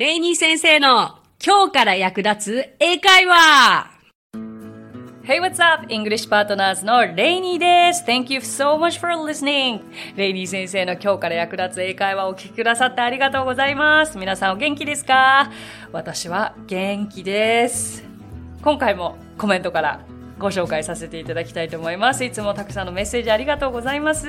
[0.00, 3.90] レイニー先生の今日から役立つ英会話
[5.24, 5.86] Hey, what's up?
[5.92, 8.02] English Partners のレイニーです。
[8.06, 9.82] Thank you so much for listening.
[10.16, 14.16] レイニー先生の今日から役立つ英会話をお聞きくださってありがとうございます。
[14.16, 15.50] 皆さんお元気ですか？
[15.92, 18.02] 私は元気です。
[18.62, 20.00] 今回もコメントから
[20.38, 22.24] ご紹介させていただきたいと思います。
[22.24, 24.28] いつもたくさんのメッセージありがとうございます。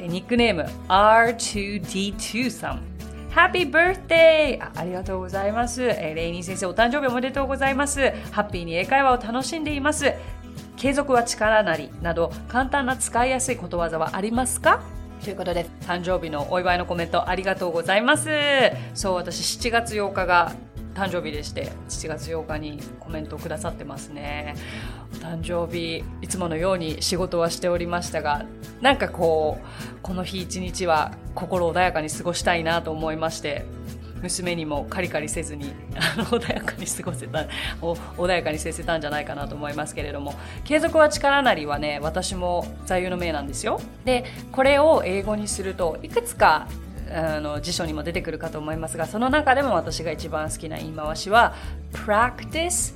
[0.00, 2.95] ニックネーム R2D2 さん。
[3.36, 5.82] ハッピーバースデーありがとうございます。
[5.82, 8.00] えー、レイニー先生、お誕生日おめでとうございます。
[8.30, 10.10] ハッピーに英会話を楽しんでいます。
[10.78, 14.80] 継続は力なりなど簡単な使いやすいことわざはありますか？
[15.22, 18.30] ということで、誕生日のお祝いのコメントありがとうございます。
[18.94, 20.54] そう、私7月8日が
[20.94, 24.54] 誕生日でして7月8日にコメントをくださってますね
[25.14, 28.46] 誕生日いつものように仕事はしておりましたが
[28.80, 33.64] なんかこうこの日一日は心穏やかに過ごしたいなと思いまして
[34.22, 37.46] 娘にもカリカリせずにあの穏やかに過ごせた
[37.80, 43.80] 穏やかに接せたんじゃないかなと思いますけれども継続は力なりはね私も座右の銘なんですよ。
[44.04, 46.68] でこれを英語にするといくつか
[47.12, 51.54] あの辞書にも出てくるかと思いますがその中でも私が一番好きな言い回しは
[51.92, 52.94] Practice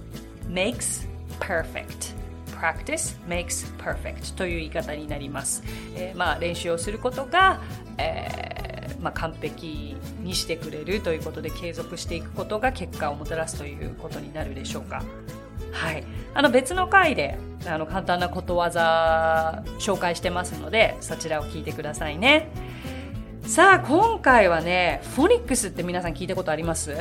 [0.49, 1.10] makes
[1.41, 2.15] perfect.
[2.61, 4.37] Practice makes perfect.
[4.37, 5.63] という言い方になります、
[5.97, 7.61] えー、まあ練習をすることが、
[7.97, 15.03] えーまあ、完璧にしてくれるということで継続していくことが結果をもたらすということになるでしょうか。
[15.73, 22.49] はい、あの別の回であの簡単なことわざ紹介してますのでそちらを聞いてくださいね。
[23.47, 26.95] さあ今回はねフォニックスって皆さん聞いたことあります？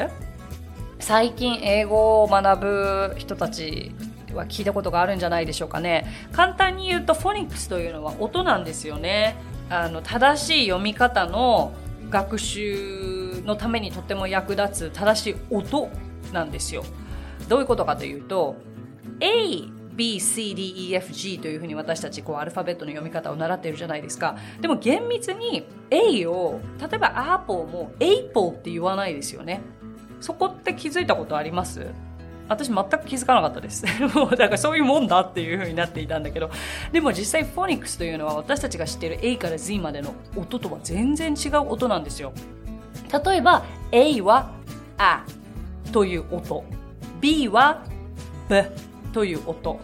[0.99, 3.91] 最近英語を学ぶ人たち
[4.35, 9.35] は聞いたことがあるんじゃないでしょうかね簡単に言うとフォニックスというのは音なんですよね
[9.69, 11.73] あの正しい読み方の
[12.09, 15.89] 学習のためにとっても役立つ正しい音
[16.33, 16.83] なんですよ
[17.47, 18.55] どういうことかというと
[19.19, 19.63] A
[19.99, 24.37] B, C, D, E, F, G というふうに私たちこうアルファベットの読み方を習っているじゃないですか。
[24.61, 29.59] でも厳密に A を、例えばアーポーも A ポーって言わないですよね。
[30.21, 31.87] そこって気づいたことあります？
[32.49, 33.85] 私全く気づかなかったです。
[34.13, 36.49] もうだからそういうもんだっていうふうになっていたんだけど。
[36.91, 42.33] でも実際フォニックスというのは私たちが知っている A から Z までの音とは全然違う音なんですよ。
[43.25, 44.51] 例えば A は
[44.97, 45.23] あ
[45.91, 46.65] という音。
[47.21, 47.83] B は
[48.49, 48.63] B
[49.13, 49.79] という音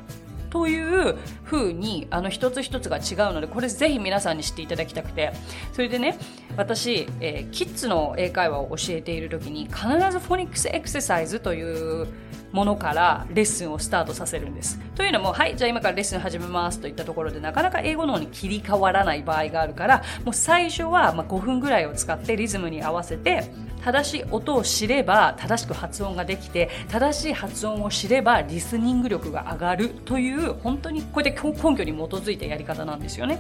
[0.50, 5.34] という風にあの一つ一つが違うのでこれぜひ皆さんに知っていただきたくて
[5.74, 6.18] それでね
[6.56, 9.80] 私、えー、キッズの英会話を教えている時に必
[10.12, 12.08] ずフォニックスエクササイズという
[12.56, 14.80] ものからレッスンをスタートさせるんです。
[14.96, 23.52] というのも、はい、じゃあ今からレッスン始めますといったところでなかなか英語の方に切り替わらない場合があるから、もう最初はま5分ぐらいを使ってリズムに合わせて
[23.84, 33.38] 正しい音を知れば正しく発音ができて正しい発音を知ればリスニング力が上がるという本当にこうやって根拠に基づいたやり方なんですよね。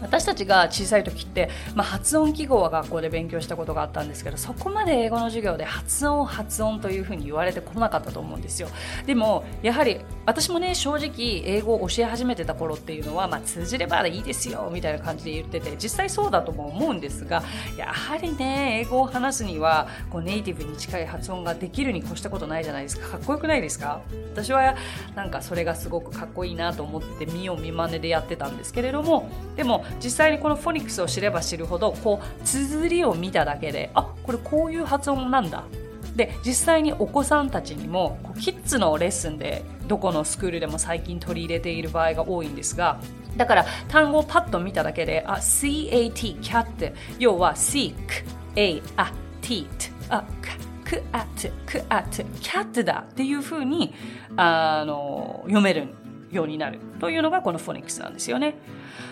[0.00, 8.68] 私たちが小さい時って、まあ、発音記号は学校で勉強したことがあったんですけどそこまで英語の授業で発音発音というふうに言われてこなかったと思うんですよ。
[9.06, 17.42] でもやはり私もね正直英語を教え始めてた頃っていうのは、まあ、通じればいいですよみたいな感じで言ってて実際そうだとも思うんですが
[17.76, 23.08] やはりね英語を話すにはこうネイティブに近い発音ができるに越したことないじゃないですか。
[23.08, 24.00] かっこよくないですか？
[24.32, 24.76] 私は
[25.16, 35.64] なんかそれがすごくかっこいいなと思って見よう見まねでやってたんですけれどもでも実際にこのフォニックスを知れば知るほどこう綴りを見ただけであこれこういう発音なんだ。
[36.16, 43.00] で実際にお子さんたちにもキッズのレッスンでどこのスクールでも最近取り入れている場合が多いんですが
[43.36, 47.94] だから単語をパッと見ただけであ CAT cat 要は seek
[48.56, 49.66] a a t
[50.08, 50.24] あ
[50.84, 53.94] クアットクアットキャットだっていうふうに
[54.36, 55.88] あの読める
[56.30, 58.54] ようになるというのがこのフォニックスなんですよね。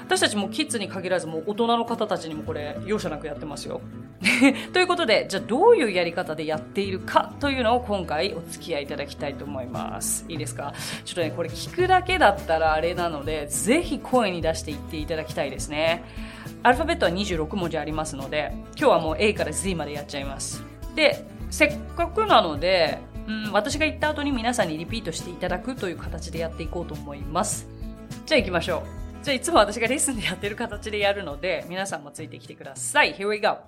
[0.05, 3.81] 私たちもキッズに限らずもう大人の方たちにもこれ容赦なくやってますよ。
[4.73, 10.25] ということでじゃあどういうやり方でやっているかというのを今回お付き合いいただきたいと思います。
[10.29, 10.73] いいですか？
[11.05, 16.05] ちょっとねこれ聞くだけだったらあれなのでぜひ声に出して言っていただきたいですね。
[16.63, 20.63] アルファベットは26文字ありますので今日はもう A から Z までやっちゃいます。
[20.95, 27.69] でせっかくなのでうん、私が言った後に皆さんにリピートしていただくという形でやっていこうと思います。
[28.25, 28.85] じゃあ行きましょ
[29.21, 29.25] う。
[29.25, 33.15] じゃあいつも私がレッスンでやってる形でやるので、皆さんもついてきてください。
[33.15, 33.59] Here we go.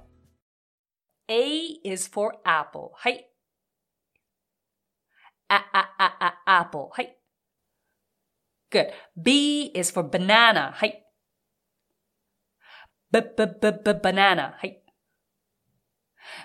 [1.26, 2.90] A is for apple.
[2.94, 3.28] はい。
[5.48, 6.88] あ、あ、あ、あ、apple.
[6.92, 7.18] はい。
[8.70, 8.90] Good.
[9.16, 10.70] B is for banana.
[10.72, 11.04] はい。
[13.10, 14.52] b, b, b, b, banana.
[14.52, 14.84] はい。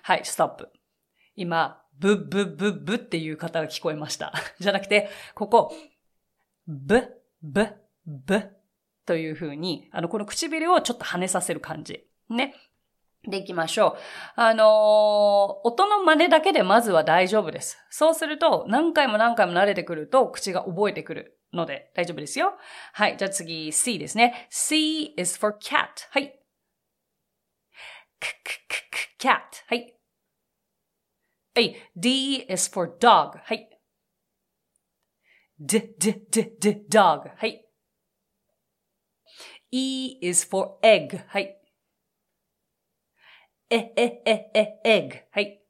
[0.01, 0.71] はい、ストップ。
[1.35, 4.33] 今、ブッブッブッブっていう方が聞こえました。
[4.59, 5.73] じゃなくて、ここ、
[6.67, 7.67] ブ、ブ、
[8.05, 8.43] ブ
[9.05, 12.05] という風に、あの、この唇をちょっと跳ねさせる感じ。
[12.29, 12.55] ね。
[13.25, 13.95] でいきましょ
[14.37, 14.41] う。
[14.41, 14.67] あのー
[15.63, 17.77] 音の真似だけでまずは大丈夫です。
[17.89, 22.53] そうすると、何回も何回も慣れてくると、口が覚えてくるので大丈夫ですよ。
[22.91, 23.17] はい。
[23.17, 24.47] じゃあ次、C ですね。
[24.49, 25.87] C is for cat.
[26.09, 26.37] はい。
[28.19, 28.53] k, k,
[29.19, 29.39] k, cat.
[29.67, 29.95] はい。
[31.55, 31.75] はい。
[31.95, 33.37] D is for dog.
[33.37, 33.69] はい。
[35.59, 37.29] d, d, d, d, dog.
[37.35, 37.63] はい。
[39.71, 41.23] E is for egg.
[41.27, 41.61] はい。
[43.69, 45.25] え、え、え、え、egg.
[45.31, 45.61] はい。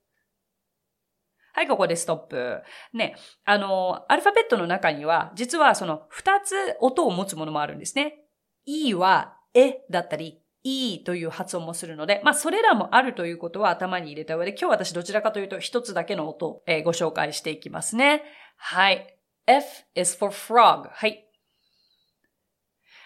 [1.53, 2.61] はい、ここでストップ。
[2.93, 8.23] ね、あの、アルファベットの中には、実はその二つ音を持つものもあるんですね。
[8.65, 18.23] E は、えだったり、E という発音もするので、まあ、それらもあるということは頭に入れた上で、今日私どちらかというと一つだけの音を、えーご紹介していきますね。
[18.57, 19.17] はい。
[19.45, 19.65] F
[19.95, 20.89] is for frog.
[20.89, 21.27] はい。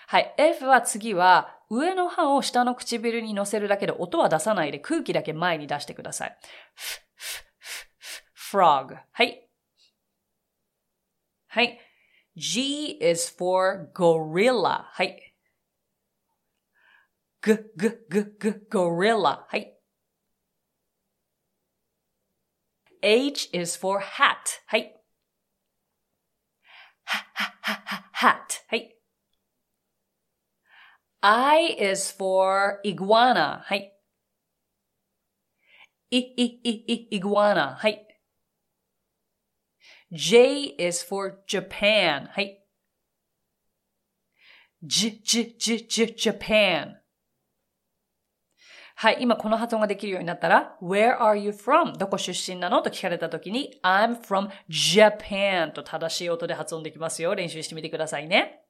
[0.07, 0.36] はい。
[0.38, 6.38] F は次は、上の歯を下の唇に乗せるだけで音は出さないで空気だけ前に出してください。
[8.51, 8.98] frog.
[9.12, 9.50] はい。
[11.48, 11.80] はい。
[12.38, 14.83] G is for gorilla.
[14.83, 15.27] はい。
[17.47, 19.47] ぐ、ぐ、ぐ、ぐ、gorilla.
[19.49, 19.77] はい。
[23.03, 24.61] H is for hat.
[24.67, 24.94] はい。
[27.05, 28.65] は、は、は、は、hat.
[28.69, 28.97] はい。
[31.21, 33.61] I is for iguana.
[33.62, 33.93] はい。
[36.11, 37.75] い、い、い、い、iguana.
[37.75, 38.06] はい。
[40.12, 42.29] J is for Japan.
[42.29, 42.62] はい。
[44.85, 47.03] J, J, J, J, Japan.
[49.00, 51.96] はい、今この発音ができるようになったら、Where are you from?
[51.98, 52.82] どこ出身なの？
[52.82, 57.36] と聞かれたときに、I'm from Japan と正しい音で発音できますよ。
[57.36, 58.64] 練習してみてくださいね。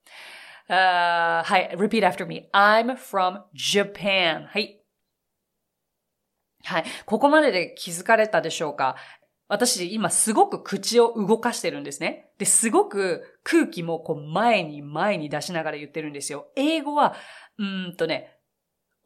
[0.68, 2.50] あーはい、repeat after me.
[2.52, 4.48] I'm from Japan.
[4.48, 4.82] はい。
[6.66, 6.84] はい。
[7.06, 8.98] ここまでで気づかれたでしょうか？
[9.48, 12.32] 私、今すごく口を動かしてるんですね。
[12.38, 16.48] で、すごく空気もこう前に前に出しながら言ってるんですよ。
[16.58, 17.16] 英語は、
[17.58, 18.34] うーんとね、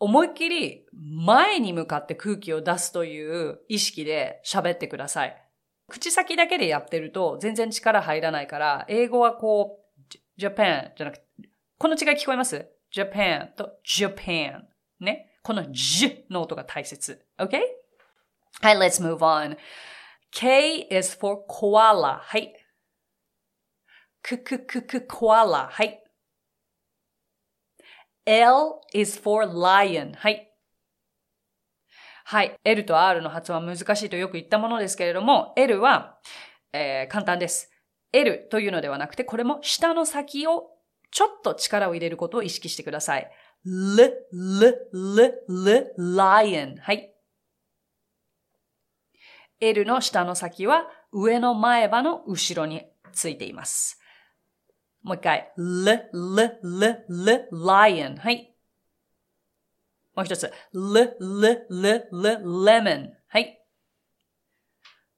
[0.01, 5.47] 思いっきり前に向かって空気を出すという意識で喋ってください。
[5.87, 11.23] 口先だけでやってると全然力入らないから、英語はこう、ジ Japan じゃなくて、
[11.77, 14.61] この違い聞こえます ?Japan と Japan。
[14.99, 15.37] ね。
[15.43, 17.23] この J の音が大切。
[17.37, 17.59] OK?
[18.61, 19.55] はい、let's move on.
[20.31, 22.17] K is for koala.
[22.21, 22.55] はい。
[24.23, 25.67] くくくく koala.
[25.67, 26.03] はい。
[28.25, 30.13] L is for lion.
[30.15, 30.51] はい。
[32.23, 32.55] はい。
[32.63, 36.19] L と R の発音は難しいとよく言ったものですけれども、L は、
[36.73, 37.71] えー簡単です。
[38.13, 40.69] L というのではなくて、これも下の先を
[41.11, 43.31] ちょっと力を入れることを意識してください。
[43.65, 46.77] l, l, l, l, lion.
[46.79, 47.13] はい。
[49.59, 52.83] L の下の先は上の前歯の後ろに
[53.13, 54.00] ついています。
[55.02, 55.52] もう一回。
[55.56, 58.18] l, l, l, l, lion.
[58.18, 58.52] はい。
[60.16, 60.52] もう一つ。
[60.74, 63.10] l, l, l, l, lemon.
[63.28, 63.62] はい。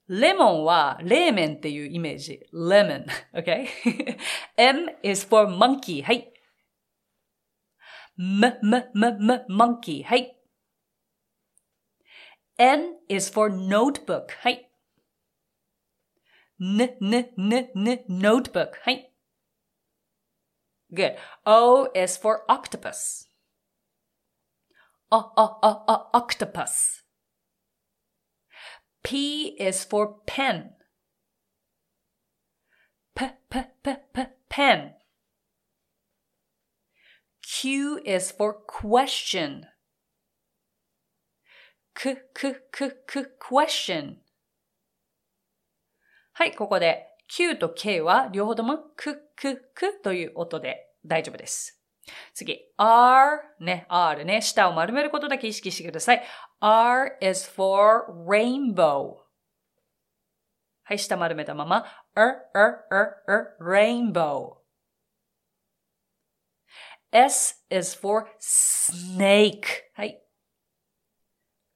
[0.07, 2.39] レモンは冷麺っていうイメージ。
[2.53, 3.05] lemon.
[3.33, 3.67] Okay?
[4.57, 6.03] M is for monkey.
[6.03, 6.33] はい。
[8.17, 10.03] m, m, m, m, monkey.
[10.03, 10.35] はい。
[12.57, 14.27] N is for notebook.
[14.41, 14.69] はい。
[16.59, 18.71] n, n, n, n, notebook.
[18.83, 19.09] はい。
[20.94, 21.16] Good.
[21.44, 23.26] O is for octopus.
[25.10, 27.02] O, o, o, o, octopus.
[29.02, 30.70] P is for pen.
[33.14, 34.94] P, p, p, p, pen.
[37.42, 39.66] Q is for question.
[41.94, 44.16] K, k, k, k, question.
[46.36, 51.80] はい、ここで Q と K は両方ともクククという音で大丈夫です。
[52.34, 56.22] 次、R ね、R ね、舌を丸めることだけ意識してください。
[56.60, 59.24] R is for rainbow.
[60.84, 64.56] はい、舌丸めたまま、r, r, r, r, rainbow.
[67.10, 69.62] s is for snake.
[69.94, 70.20] はい。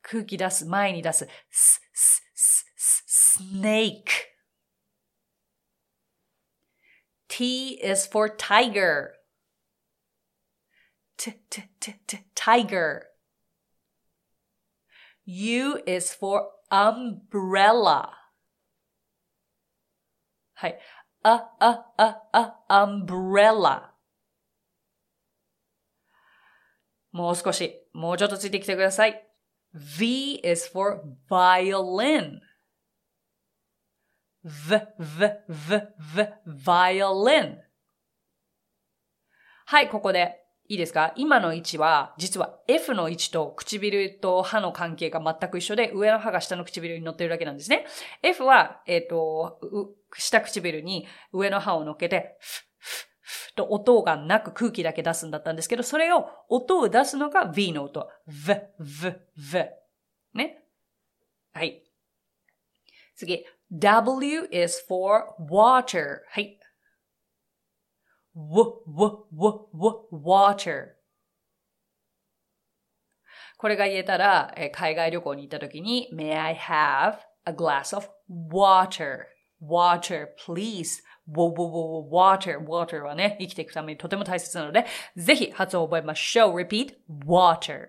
[0.03, 1.25] 空気出す、前に出す。
[1.25, 4.38] s, s, s, s, snake.
[7.38, 9.14] T is for tiger.
[11.18, 13.04] T, t, t, t, tiger.
[15.26, 18.10] U is for umbrella
[20.56, 20.80] はい。
[21.24, 23.94] あ、あ、あ、あ、umbrella
[27.12, 29.28] もう少し、もうちょっとついてきてください。
[29.74, 32.40] V is for violin.
[34.45, 35.83] V, V, V,
[36.15, 36.29] V,
[36.65, 37.59] violin.
[39.67, 40.45] はい、ここで。
[40.71, 41.15] いいですか？
[41.17, 47.87] 今の位置は、実は F の位置と唇と歯の関係が全く一緒で、上の歯が下の唇に乗ってるだけなんですね。
[48.23, 49.59] F は、えっ、ー、と、
[50.15, 58.07] 下唇に上の歯を乗っけて、フフフと音がなく空気だけ出すんだったんですけど、それを、音を出すのが V の音。
[58.27, 59.65] V, V, V。
[60.35, 60.63] ね？
[61.55, 61.83] はい。
[63.17, 63.47] 次。
[63.71, 66.23] W is for water.
[66.31, 66.59] はい。
[68.35, 70.95] w, w, w, w, water.
[73.59, 79.27] これが言えたら、え海外旅行に行った時に、May I have a glass of water?
[79.61, 81.03] Water, please.
[81.29, 86.57] water, water はね、生きていくためにとても大切なので、ぜひ発音を覚えましょう。
[86.57, 86.95] repeat,
[87.27, 87.89] water.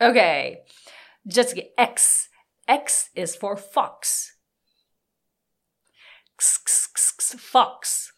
[0.00, 0.58] Okay.
[1.26, 2.30] じゃあ次、X.
[2.66, 4.36] X is for fox.
[6.36, 8.12] X, x, x, fox.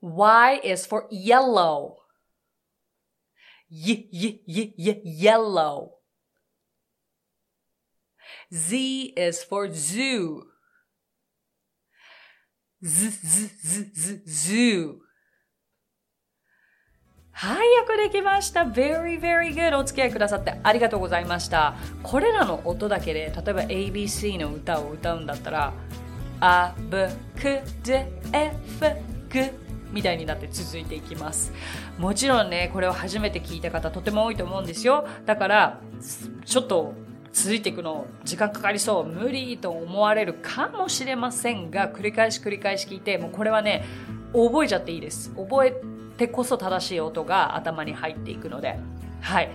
[0.00, 1.96] Y is for yellow.
[3.70, 5.94] Y, y, y, y, yellow.
[8.52, 10.44] Z is for zoo.
[12.84, 15.00] Z, z, z, z, zoo.
[17.40, 18.62] はい、よくできました。
[18.62, 19.78] very, very good.
[19.78, 21.76] お付き合いくださってありがとうございました。
[22.02, 25.72] これらの音だけで、例えば ABC の歌を歌うんだったら、
[26.40, 29.52] あ、ぶ、く、で、え、ふ、ぐ、
[29.92, 31.52] みたいになって続いていきます。
[31.96, 35.06] もちろんね、これを初めて聞いた方とても多いと思うんですよ。
[35.24, 35.80] だから、
[36.44, 36.92] ちょっと
[37.32, 43.84] 続いていくの時間かかりそう、無理と思われるかもしれませんが、繰り返し繰り返し聞いて、もうこれはね、
[44.32, 45.32] 覚えちゃっていいです。
[45.36, 48.78] 覚えてこそ正しい音が頭に入っていくので、
[49.20, 49.50] はい。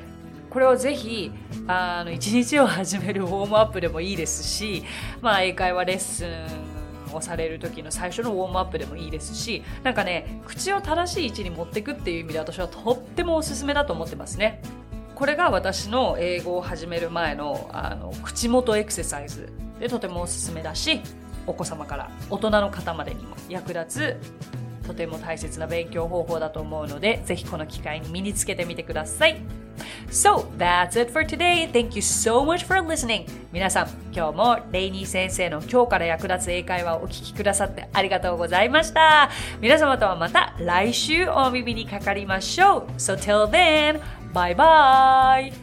[0.50, 1.32] これをぜひ、
[1.67, 4.84] あの、一日を始めるウォームアップでもいいですし、
[5.22, 6.74] まあ、英会話レッスン、
[7.15, 14.62] をされる時の最初のウォームアップでもいいですしなんかね口を正しい位置に持っていくっていう意味で私はとってもおすすめだと思ってますね
[15.15, 21.01] これが私の英語を始める前のあの口元エクササイズでとてもおすすめだし
[21.46, 24.17] お子様から大人の方までにも役立つ
[24.86, 29.42] とても大切な勉強方法だと思うのでぜひこの機会に身につけてみてください
[30.10, 31.68] So, that's it for today.
[31.72, 33.25] Thank you so much for listening.
[33.52, 39.32] 皆さん、今日もレイニー先生の今日から役立つ英会話をお聞きくださってありがとうございました。
[39.60, 42.92] 皆様とはまた来週お耳にかかりましょう。
[42.98, 44.00] So till then,
[44.34, 45.62] bye bye!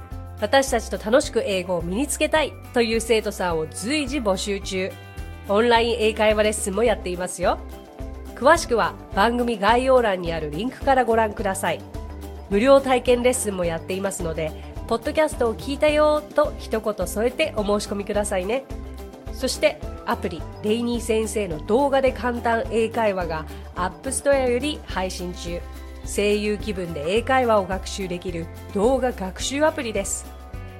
[0.41, 4.91] 私たちと楽しく英語を身につけたいという生徒さんを随時募集中。
[5.47, 7.57] オンライン英会話レッスンもやっていますよ。
[8.41, 11.79] 詳しくは番組概要欄にあるリンクからご覧ください
[12.49, 14.51] 無料体験レッスンもやっていますので
[14.87, 18.63] ポッドキャストを聞いたよと一言添えてお申し込みくださいね
[19.31, 23.45] そしてアプリレイニー先生の動画で簡単英会話が
[23.75, 25.61] App Store より配信中
[26.05, 30.25] 声優気分で英会話を学習できる動画学習アプリです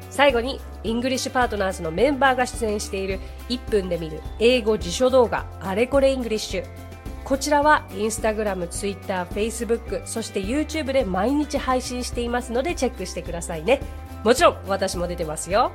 [0.09, 6.91] 最後に English Partners のメンバーが出演している1分で見る英語辞書動画あれこれ English
[7.23, 13.79] こちらはインスタグラム、ツイッター、フェイスブック、そして YouTube で毎日配信していますのでチェックしてくださいね。
[14.25, 15.71] もちろん私も出てますよ。